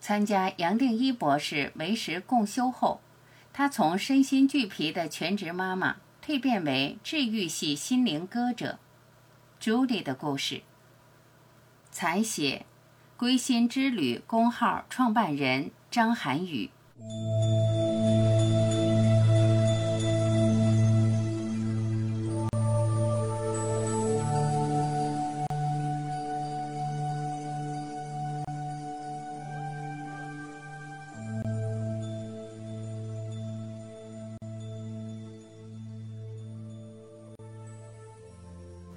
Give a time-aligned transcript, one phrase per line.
[0.00, 3.00] 参加杨定一博士为时共修后，
[3.52, 8.78] 她从身心俱疲的全职妈妈蜕变为治愈系心灵歌者。
[9.58, 10.62] 朱莉的故事。
[11.90, 12.64] 采写：
[13.16, 16.70] 归心之旅公号创办人张涵予。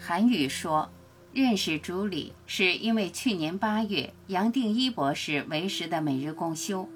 [0.06, 0.92] 韩语说
[1.32, 6.90] ：“认识朱莉是因为去年八月杨定一博士为时的每日共修。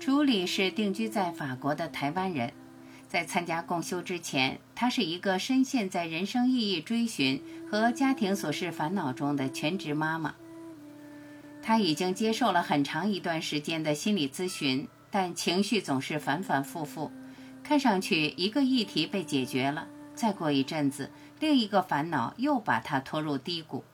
[0.00, 2.50] 朱莉是定居在法国的台湾人，
[3.06, 10.34] 在参加共修之前，她是一个深陷在人生意义追寻和家庭琐事烦恼中的全职妈妈。
[11.60, 17.12] 她已经接受了很长一段时间的心理咨询，但情绪总是反反复复，
[17.62, 23.84] 看上去一个议题被解决了，再过一阵子。”另一个烦恼又把他拖入低谷，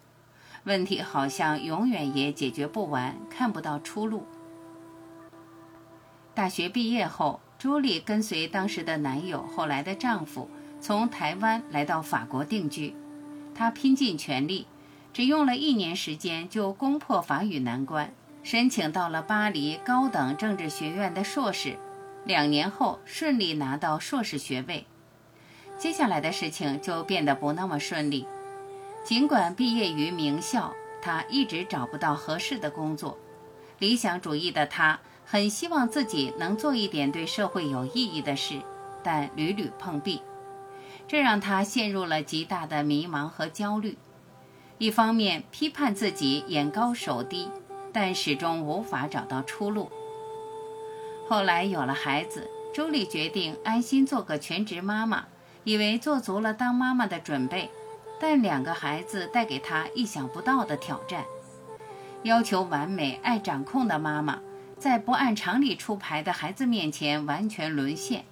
[0.65, 4.27] 问题好像永远也解决不完，看不到出路。
[6.35, 10.49] 大学毕业后，朱莉跟随当时的男友、后来的丈夫，
[10.81, 12.95] 从台湾来到法国定居。
[13.55, 14.67] 她拼尽全力，
[15.13, 21.77] 只用了一年时间就攻破法语难关，申请到了巴黎高等政治学院的硕士。
[22.25, 24.87] 两年后，顺利拿到硕士学位。
[25.81, 28.27] 接下来的事情就变得不那么顺利。
[29.03, 33.17] 尽管毕业于名校，他一直找不到合适的工作。
[33.79, 38.61] 理想主义的他很希望自己能做一点对社会有意义的事，
[39.03, 40.21] 但屡屡碰壁，
[41.09, 43.97] 这让他陷入了极大的迷茫和焦虑。
[44.77, 47.49] 一方面批判自己眼高手低，
[47.91, 49.91] 但始终无法找到出路。
[51.27, 55.25] 后来有了孩子，周丽决定安心做个全职妈妈。
[55.65, 57.71] 以为做足了当妈妈的准备，
[58.21, 61.25] 但两个孩子带给她意想不到的挑战。
[62.23, 64.41] 要求完美、爱掌控的妈妈，
[64.79, 68.25] 在不按常理出牌的孩子面前完全沦陷。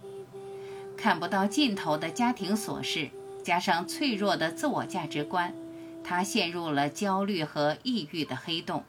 [0.97, 3.11] 看不到尽头的家庭琐事，
[3.43, 5.55] 加上脆弱的自我价值观，
[6.03, 8.85] 她陷入了焦虑和抑郁的黑洞，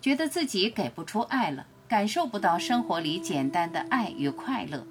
[0.00, 4.84] 觉得自己给不出爱了，感受不到生活里简单的爱与快乐。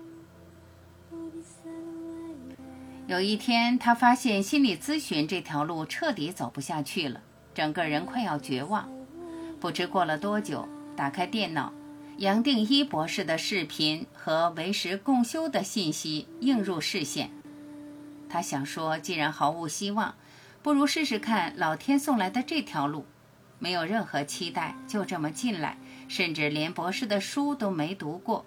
[3.07, 7.21] 有一天，他发现心理咨询这条路彻底走不下去了，
[7.53, 8.89] 整个人快要绝望。
[9.59, 11.73] 不知过了多久，打开电脑，
[12.17, 17.29] 杨定一博士的视频和为时共修的信息映入视线。
[18.29, 20.15] 他想说，既然毫无希望，
[20.61, 23.05] 不如试试看老天送来的这条路。
[23.59, 28.45] 没有任何期待，就这么进来，甚至连博士的书都没读过。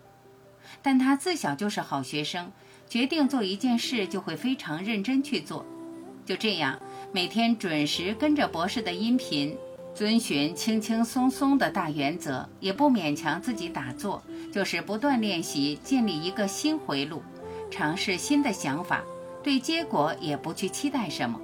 [0.81, 2.51] 但他自小就是好学生。
[2.89, 5.65] 决定做一件事，就会非常认真去做。
[6.25, 6.81] 就这样，
[7.13, 9.57] 每天准时跟着博士的音频，
[9.95, 14.23] 遵循轻轻松松的大原则，也不勉强自己打坐，
[14.53, 17.23] 就是不断练习，建立一个新回路，
[17.71, 19.03] 尝试新的想法，
[19.43, 21.41] 对结果也不去期待什么。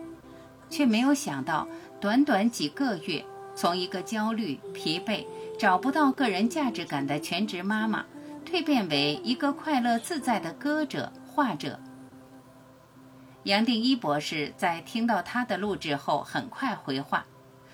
[0.71, 1.67] 却没有想到，
[2.01, 3.25] 短短几个月，
[3.55, 5.25] 从一个焦虑、疲惫、
[5.59, 8.05] 找不到个人价值感的全职妈妈，
[8.49, 11.13] 蜕变为一个快乐自在的歌者。
[11.41, 11.81] 画者
[13.45, 17.25] 杨定一博士在听到他的录制后，很快回话：“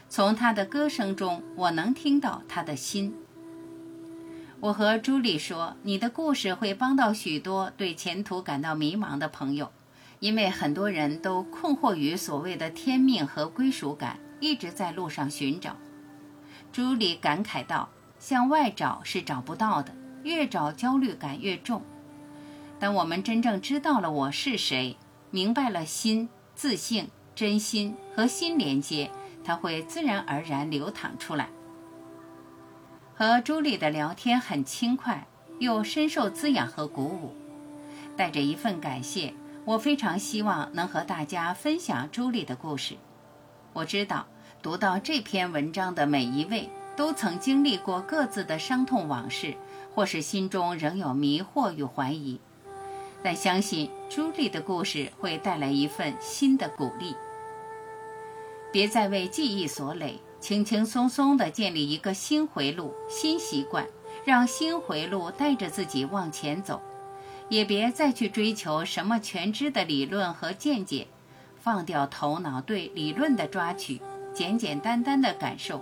[0.08, 3.12] 从他的歌声中，我能听到他的心。”
[4.62, 9.72] 我和朱莉说：“你的故事会帮到许多对前途感到迷茫的朋友，
[10.20, 15.76] 因为很多人都困惑于所谓的天命和归属感，一直在路上寻找。”
[16.70, 17.88] 朱莉感慨道
[18.20, 21.82] ：“向外找是找不到的，越找焦虑感越重。”
[22.78, 24.98] 当我们真正知道了我是谁，
[25.30, 29.10] 明白了心、自信、真心和心连接，
[29.42, 31.48] 它会自然而然流淌出来。
[33.14, 35.26] 和朱莉的聊天很轻快，
[35.58, 37.34] 又深受滋养和鼓舞。
[38.14, 39.32] 带着一份感谢，
[39.64, 42.96] 我非常希望能和大家分享朱莉的故事。
[43.72, 44.26] 我知道，
[44.60, 49.54] 读到这篇文章的每一位，都曾经历过各自的伤痛往事，
[49.94, 52.38] 或是心中仍有迷惑与怀疑。
[53.22, 57.14] 但相信朱莉的故事会带来一份新的鼓励。
[58.72, 63.86] 别再为记忆所累，轻轻松松地建立一个新回路、新习惯，
[64.24, 66.80] 让新回路带着自己往前走。
[67.48, 71.06] 也别再去追求什么全知的理论和见解，
[71.60, 74.00] 放掉头脑对理论的抓取，
[74.34, 75.80] 简简单单的感受，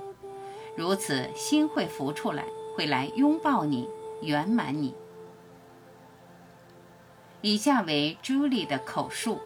[0.76, 2.44] 如此心会浮出来，
[2.76, 3.88] 会来拥抱你，
[4.20, 4.94] 圆满你。
[7.44, 9.38] 以下为朱莉的口述。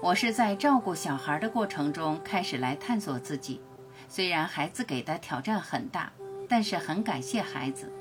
[0.00, 3.60] 我是在照顾小孩的过程中开始来探索自己，
[4.08, 6.12] 虽然孩子给的挑战很大，
[6.48, 7.92] 但是很感谢孩子，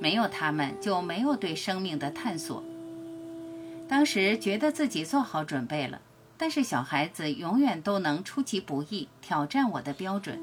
[0.00, 2.64] 没有他们就没有对生命的探索。
[3.88, 6.00] 当时觉得自己做好准备了，
[6.36, 10.42] 但是小孩子永远都能出其不意挑战我的标准，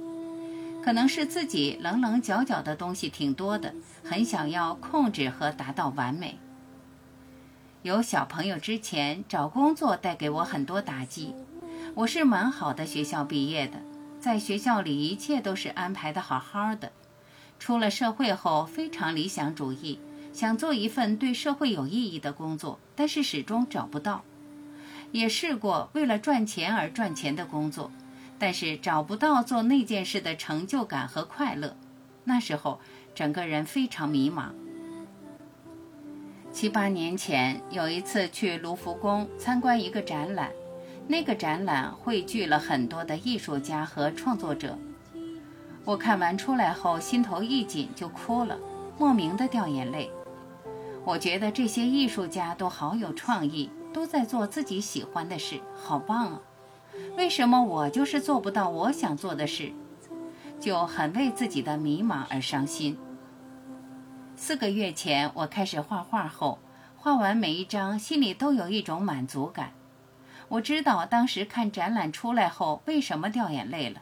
[0.88, 3.76] 可能是自己棱棱角角的东西挺多的，
[4.06, 6.40] 很想要控制和达到完美。
[7.82, 11.36] 有小朋友之前找工作带给我很多打击。
[11.94, 13.82] 我是蛮好的学校毕业的，
[14.22, 16.94] 在学校里一切都是安排的好好的。
[17.60, 20.00] 出了社会后非常理想主义，
[20.32, 24.24] 想做一份对社会有意义的工作，但是始终找不到。
[25.12, 27.92] 也试过为了赚钱而赚钱的工作，
[28.40, 31.76] 但是找不到做那件事的成就感和快乐。
[32.24, 32.80] 那时候
[33.16, 34.50] 整个人非常迷茫。
[36.52, 40.52] 七八年前，有一次去卢浮宫参观一个展览，
[41.08, 44.78] 那个展览汇聚了很多的艺术家和创作者。
[45.86, 48.58] 我看完出来后，心头一紧就哭了，
[48.98, 50.10] 莫名的掉眼泪。
[51.06, 56.42] 我觉得这些艺术家都好有创意，都在做自己喜欢的事，好棒啊！
[57.16, 59.72] 为什么我就是做不到我想做的事？
[60.60, 62.98] 就很为自己的迷茫而伤心。
[64.36, 66.60] 四个月前，我开始画画后，
[66.96, 69.72] 画完每一张，心里都有一种满足感。
[70.50, 74.02] 我知道当时看展览出来后为什么掉眼泪了，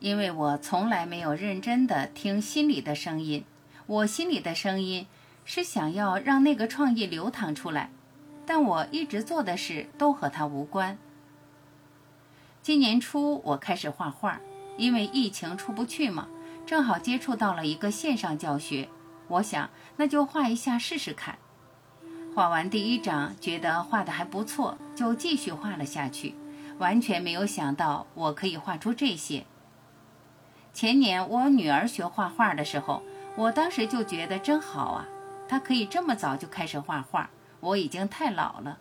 [0.00, 3.44] 因为我从来没有认真的听心里的声音。
[3.86, 5.06] 我心里的声音
[5.44, 7.90] 是想要让那个创意流淌出来，
[8.46, 10.96] 但我一直做的事都和它无关。
[12.62, 14.40] 今年初我开始画画，
[14.76, 16.28] 因为疫情出不去嘛，
[16.64, 18.88] 正好接触到了一个线上教学。
[19.26, 21.38] 我想，那就画一下试试看。
[22.36, 26.36] 画完第一张，觉得画的还不错，就继续画了下去。
[26.78, 29.44] 完全没有想到我可以画出这些。
[30.72, 33.02] 前年我女儿学画画的时候，
[33.34, 35.08] 我当时就觉得真好啊，
[35.48, 37.28] 她可以这么早就开始画画，
[37.58, 38.78] 我已经太老了。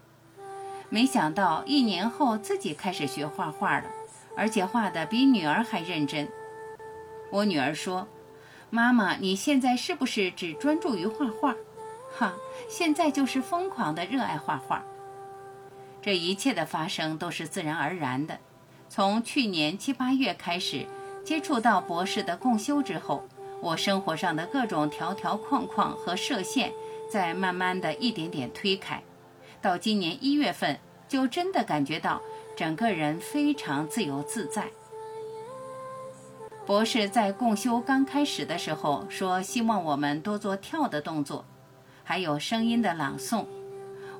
[0.91, 3.85] 没想到一年后自己开始学画画了，
[4.38, 6.27] 而且画的比女儿还认真。
[7.31, 8.07] 我女儿说。
[8.73, 11.53] 妈妈，你现在是不是只专注于画画？
[12.17, 12.33] 哈，
[12.69, 14.81] 现在就是疯狂的热爱画画。
[16.01, 18.39] 这一切的发生都是自然而然的。
[18.87, 20.85] 从去年七八月开始
[21.25, 23.27] 接触到博士的共修之后，
[23.61, 26.71] 我生活上的各种条条框框和设限
[27.11, 29.03] 在慢慢的一点点推开。
[29.61, 32.21] 到今年一月份，就真的感觉到
[32.57, 34.69] 整个人非常自由自在。
[36.65, 41.45] 博士在共修刚开始的时候说，希望我们多做跳的动作，
[42.03, 43.45] 还有声音的朗诵。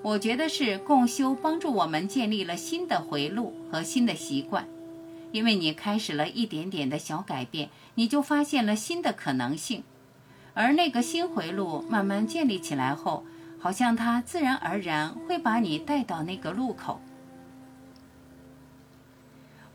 [0.02, 4.68] 我觉得是共修帮助我们建立了新的回路和新的习惯，
[5.32, 9.84] 因为你开始了一点点的小改变，你就发现了新的可能性，
[10.56, 13.24] 而那个新回路慢慢建立起来后，
[13.62, 17.00] 好像它自然而然会把你带到那个路口。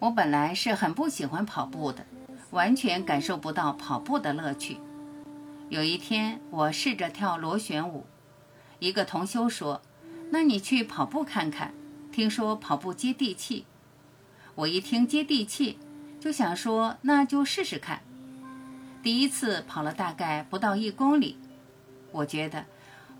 [0.01, 2.05] 我本来是很不喜欢跑步的。
[2.51, 4.79] 完全感受不到跑步的乐趣。
[5.69, 8.07] 有一天，我试着跳螺旋舞，
[8.79, 9.83] 一个同修说
[10.31, 11.75] ：“那你去跑步看看，
[12.13, 13.67] 听说跑步接地气。”
[14.55, 15.79] 我一听接地气，
[16.21, 18.01] 就想说那就试试看。
[19.03, 21.37] 第一次跑了大概不到一公里，
[22.13, 22.65] 我觉得，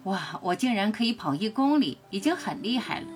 [0.07, 3.07] 哇，我竟然可以跑一公里，已经很厉害了。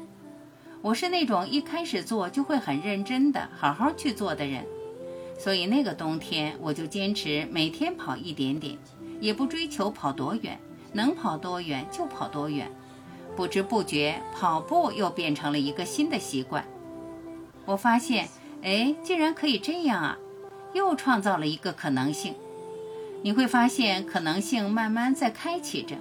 [0.82, 4.66] 我是那种一开始做就会很认真的，好好去做的人。
[5.38, 8.76] 所以那个冬天，我就坚持每天跑一点点，
[9.20, 10.58] 也不追求跑多远，
[10.92, 12.68] 能跑多远就跑多远。
[13.36, 16.64] 不知不觉，跑步又变成了一个新的习惯。
[17.66, 18.28] 我发现，
[18.62, 20.18] 哎，竟然可以这样啊！
[20.74, 22.34] 又创造了一个可能性。
[23.22, 25.94] 你会发现，可能性慢慢在开启着，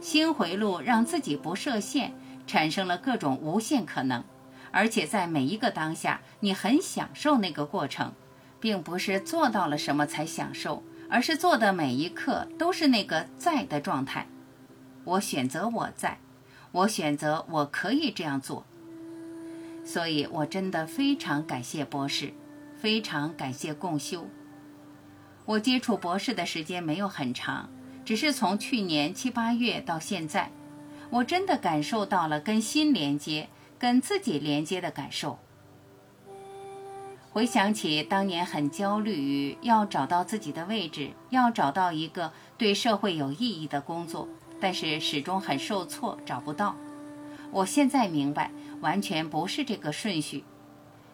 [0.00, 2.12] 新回路让自己不设限，
[2.46, 4.24] 产生了各种无限可能。
[4.70, 8.12] 而且在每一个当下，你很享受那个过程。
[8.60, 14.26] 并不是做到了什么才享受，而是做的每一刻都是那个在的状态。
[15.04, 16.18] 我选择我在，
[16.72, 18.66] 我选择我可以这样做。
[19.84, 22.34] 所以，我真的非常感谢博士，
[22.76, 24.26] 非常感谢共修。
[25.44, 27.70] 我接触博士的时间没有很长，
[28.08, 30.50] 只是从去年七八月到现在，
[31.10, 35.38] 我真的感受到了跟心连接、跟自己连接的感受。
[37.30, 44.26] 回想起当年很焦虑于要找到自己的位置，要找到一个对社会有意义的工作，
[44.58, 46.74] 但是始终很受挫，找不到。
[47.50, 48.50] 我现在明白，
[48.80, 50.44] 完全不是这个顺序。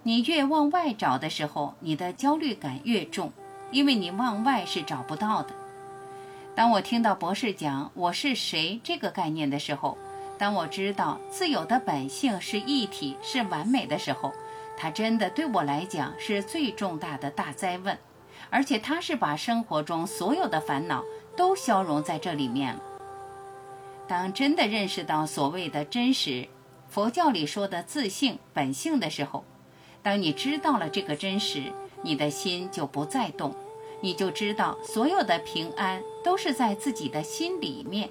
[0.04, 3.32] 你越往外找的时候，你的焦虑感越重，
[3.72, 5.56] 因为你往外是找不到的。
[6.56, 9.98] 当我听到博士讲“我是谁”这个概念的时候，
[10.38, 14.32] 当我知道自由的本性是一体、是完美的时候，
[14.76, 17.98] 它真的对我来讲是最重大的大灾问，
[18.50, 21.02] 而且它是把生活中所有的烦恼
[21.36, 22.80] 都消融在这里面了。
[24.06, 26.46] 当真的认识到所谓的真实，
[26.88, 29.44] 佛教里说的自性本性的时候，
[30.04, 33.52] 当你知道了这个真实，你的心就不再动，
[34.04, 38.10] 你就知道所有的平安都是在自己的心里面，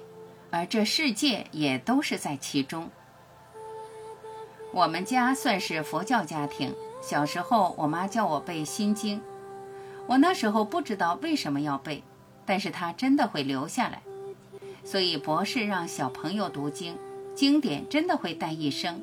[0.50, 2.90] 而这世界也都是在其中。
[4.72, 6.74] 我们家算是佛教家庭。
[7.00, 9.18] 小时候，我妈叫我背《心经》，
[10.08, 12.02] 我那时候不知道为什么要背，
[12.44, 14.02] 但是它真的会留下来。
[14.82, 16.98] 所以博士让小朋友读经，
[17.36, 19.00] 经典真的会带一生。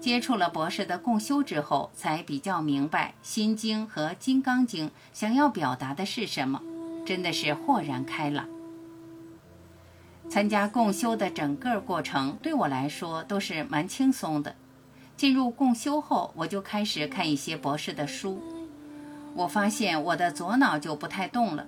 [0.00, 6.62] 接触了博士的共修之后，才比较明白《心经》和《金刚经》想要表达的是什么，
[7.04, 8.48] 真的是豁然开朗。
[10.30, 14.54] 参加共修的整个过程对我来说都是蛮轻松的。
[15.16, 18.42] 进入共修后，我就开始看一些博士的书。
[19.34, 21.66] 我发现我的左脑就不太动了，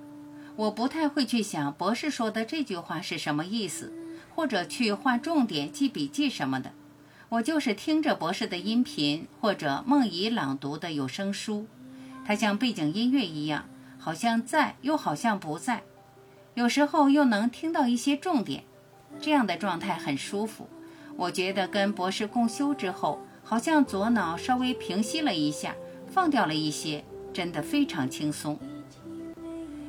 [0.57, 3.93] 我不太会去想博士说的这句话是什么意思，
[4.35, 6.73] 或者去画重点、记笔记什么的。
[7.33, 11.67] 我就是听着博士的音频或者梦怡朗读的有声书，
[12.27, 13.65] 它像背景音乐一样，
[13.99, 15.83] 好像在又好像不在，
[16.53, 18.65] 有时候又能听到一些重点，
[19.19, 20.69] 这样的状态很舒服。
[21.17, 23.19] 我觉得跟博士共修之后。
[23.45, 25.75] 好像左脑稍微平息了一下，
[26.07, 28.57] 放掉了一些，真的非常轻松。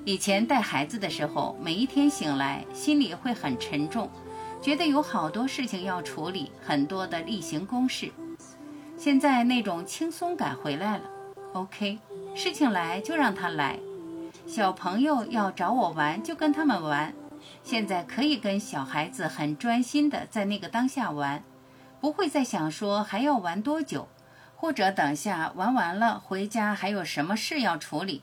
[0.06, 4.10] 以前带孩子的时候，每一天醒来心里会很沉重，
[4.64, 8.10] 觉得有好多事情要处理，很多的例行公事。
[8.98, 11.04] 现在那种轻松感回来了。
[11.52, 12.00] OK，
[12.34, 13.78] 事情来就让他来，
[14.48, 17.14] 小朋友要找我玩就跟他们玩。
[17.62, 21.44] 现在可以跟小孩子很专心的在那个当下玩。
[22.00, 24.08] 不会再想说还要玩多久，
[24.56, 28.22] 或者等下玩完了回家还有什么事要处理。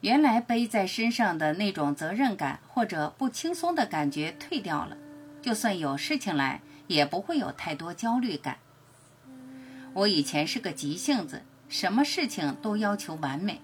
[0.00, 4.96] 原来背在身上的那种责任感或者不轻松的感觉退掉了，
[5.42, 8.58] 就算有事情来也不会有太多焦虑感。
[9.92, 13.60] 我以前是个急性子，什么事情都要求完美。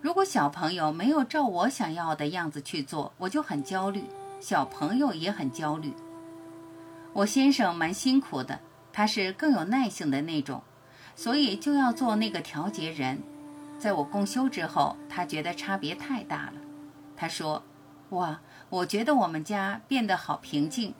[0.00, 4.04] 如果小朋友没有照我想要的样子去做，我就很焦虑，
[4.40, 5.92] 小朋友也很焦虑。
[7.12, 8.60] 我先生蛮辛苦的，
[8.92, 10.62] 他是更有耐性的那种，
[11.16, 13.20] 所以就要做那个调节人。
[13.78, 16.54] 在我共修之后，他觉得差别太大了。
[17.16, 17.62] 他说
[18.10, 18.40] ：“哇，
[18.70, 20.94] 我觉得我们家变得好平静。”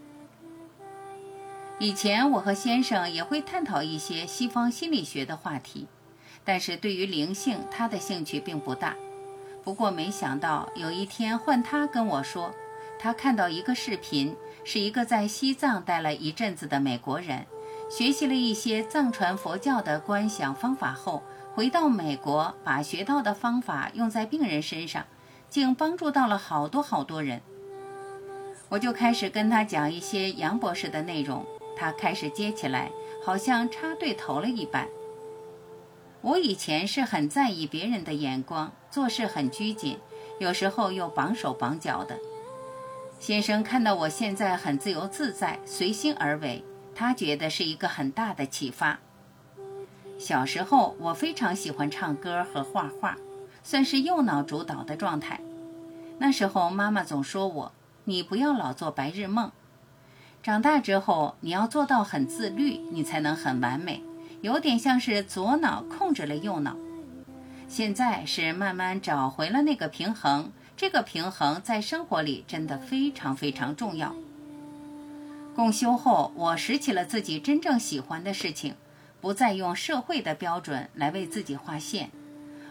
[1.81, 5.87] 以前我和先生也会探讨一些西方心理学的话题，
[6.45, 8.95] 但是对于灵性，他的兴趣并不大。
[9.65, 12.55] 不过没想到有一天换他跟我说，
[12.99, 14.37] 他看到一个视频。
[14.63, 17.47] 是一个在西藏待了一阵子的美国人，
[17.91, 21.23] 学习了一些藏传佛教的观想方法后，
[21.55, 25.07] 回到美国，把学到的方法用在病人身上，
[25.49, 27.41] 竟帮助到了好多好多人。
[28.71, 31.45] 我就开始跟他讲一些杨博士的内容，
[31.77, 32.91] 他开始接起来，
[33.23, 34.87] 好像插对头了一般。
[36.21, 39.99] 我以前是很在意别人的眼光，做事很拘谨，
[40.39, 42.17] 有时候又绑手绑脚的。
[43.19, 49.01] 先生看到我现在很自由自在、随心而为，他觉得是一个很大的启发。
[50.17, 53.17] 小时候我非常喜欢唱歌和画画，
[53.65, 55.41] 算是右脑主导的状态。
[56.19, 57.73] 那时候妈妈总说我
[58.05, 59.51] ：“你不要老做白日梦。”
[60.43, 64.03] 长大之后你要做到很自律，你才能很完美，
[64.41, 66.77] 有点像是左脑控制了右脑。
[67.69, 70.51] 现在是慢慢找回了那个平衡。
[70.77, 74.15] 这个平衡在生活里真的非常非常重要。
[75.55, 78.77] 共修后，我拾起了自己真正喜欢的事情，
[79.21, 82.11] 不再用社会的标准来为自己划线。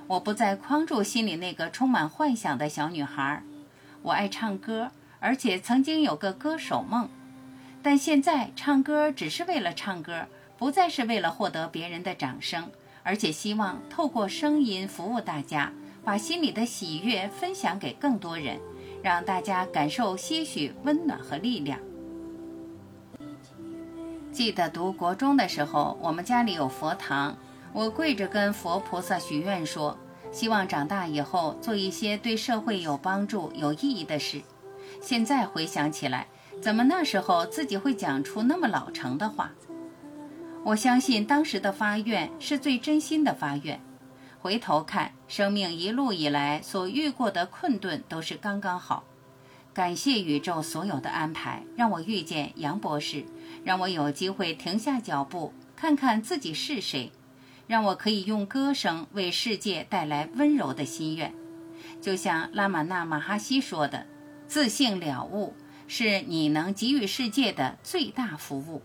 [0.07, 3.43] 我不再框住心里那个充满幻想的小女孩。
[4.01, 7.09] 我爱唱歌，而且曾经有个歌手梦，
[7.81, 10.25] 但现在唱歌只是为了唱歌，
[10.57, 12.69] 不再是为了获得别人的掌声，
[13.03, 15.71] 而且希望透过声音服务大家。
[16.01, 18.59] 把心里的喜悦分享给更多人，
[19.03, 21.77] 让大家感受些许温暖和力量。
[24.31, 27.37] 记得读国中的时候，我们家里有佛堂，
[27.73, 29.95] 我跪着跟佛菩萨许愿说，
[30.31, 34.41] 希望长大以后做一些对社会有帮助、有意义的事。
[35.01, 36.27] 现在回想起来，
[36.61, 39.51] 怎么那时候自己会讲出那么老成的话？
[40.63, 43.79] 我相信当时的发愿是最真心的发愿。
[44.39, 49.03] 回头看，生命一路以来所遇过的困顿都是刚刚好。
[49.73, 53.23] 感谢宇宙所有的安排，让我遇见杨博士，
[53.63, 57.11] 让我有机会停下脚步，看看自己是谁，
[57.67, 61.33] 让我可以用歌声为世界带来温柔的心愿。
[62.01, 64.05] 就像拉玛那马哈希说的
[64.49, 65.53] ：“自性了悟
[65.87, 68.81] 是你能给予世界的最大服务。”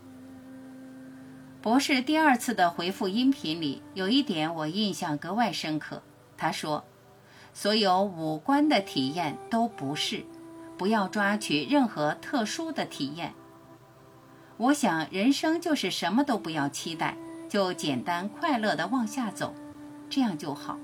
[1.61, 6.01] 博士第二次的回复音频里有一点我印象格外深刻，
[6.37, 6.85] 他说
[7.53, 10.23] ：“所有五官的体验都不是。”
[10.77, 13.33] 不要抓取任何特殊的体验。
[14.57, 17.15] 我想，人生就是什么都不要期待，
[17.47, 19.55] 就简单快乐地往下走，
[20.09, 20.77] 这样就好。